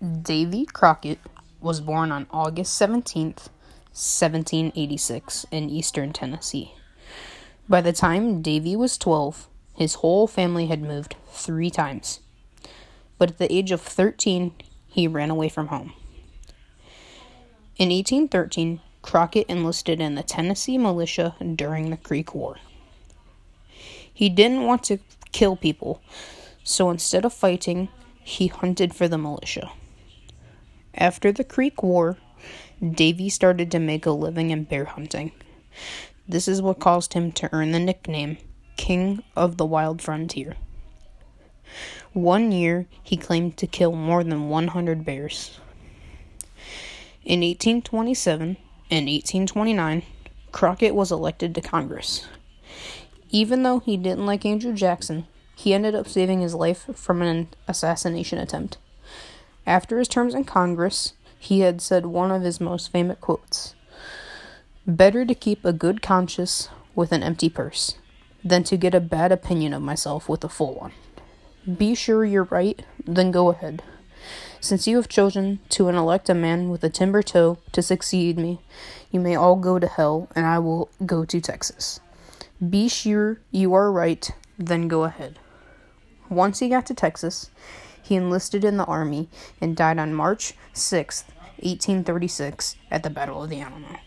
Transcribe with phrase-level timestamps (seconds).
[0.00, 1.18] Davy Crockett
[1.60, 3.48] was born on August 17th,
[3.90, 6.74] 1786, in eastern Tennessee.
[7.68, 12.20] By the time Davy was 12, his whole family had moved three times.
[13.18, 14.52] But at the age of 13,
[14.86, 15.92] he ran away from home.
[17.76, 22.58] In 1813, Crockett enlisted in the Tennessee militia during the Creek War.
[24.14, 25.00] He didn't want to
[25.32, 26.00] kill people,
[26.62, 27.88] so instead of fighting,
[28.22, 29.72] he hunted for the militia.
[31.00, 32.16] After the Creek War,
[32.82, 35.30] Davy started to make a living in bear hunting.
[36.26, 38.36] This is what caused him to earn the nickname
[38.76, 40.56] King of the Wild Frontier.
[42.12, 45.60] One year, he claimed to kill more than 100 bears.
[47.24, 48.56] In 1827
[48.90, 50.02] and 1829,
[50.50, 52.26] Crockett was elected to Congress.
[53.30, 57.48] Even though he didn't like Andrew Jackson, he ended up saving his life from an
[57.68, 58.78] assassination attempt.
[59.68, 63.74] After his terms in Congress, he had said one of his most famous quotes
[64.86, 67.96] Better to keep a good conscience with an empty purse
[68.42, 70.92] than to get a bad opinion of myself with a full one.
[71.76, 73.82] Be sure you're right, then go ahead.
[74.58, 78.62] Since you have chosen to elect a man with a timber toe to succeed me,
[79.10, 82.00] you may all go to hell, and I will go to Texas.
[82.66, 85.38] Be sure you are right, then go ahead.
[86.30, 87.50] Once he got to Texas,
[88.08, 89.28] he enlisted in the army
[89.60, 91.24] and died on March 6,
[91.60, 93.98] 1836, at the Battle of the Alamo.